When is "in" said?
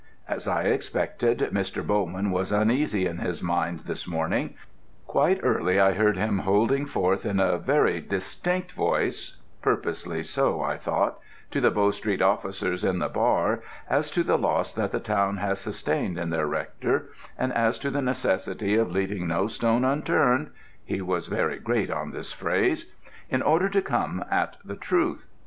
3.05-3.19, 7.23-7.39, 12.83-12.97, 16.17-16.31, 23.29-23.43